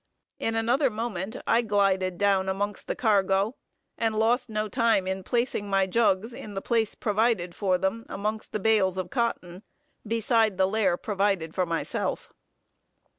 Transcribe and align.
In 0.39 0.55
another 0.55 0.89
moment 0.89 1.35
I 1.45 1.61
glided 1.61 2.17
down 2.17 2.49
amongst 2.49 2.87
the 2.87 2.95
cargo, 2.95 3.55
and 3.99 4.15
lost 4.17 4.49
no 4.49 4.67
time 4.67 5.05
in 5.05 5.21
placing 5.21 5.69
my 5.69 5.85
jugs 5.85 6.33
in 6.33 6.55
the 6.55 6.59
place 6.61 6.95
provided 6.95 7.53
for 7.53 7.77
them, 7.77 8.07
amongst 8.09 8.51
the 8.51 8.59
bales 8.59 8.97
of 8.97 9.11
cotton, 9.11 9.61
beside 10.03 10.57
the 10.57 10.65
lair 10.67 10.97
provided 10.97 11.53
for 11.53 11.67
myself. 11.67 12.33